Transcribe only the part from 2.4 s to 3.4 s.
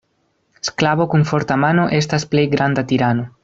granda tirano.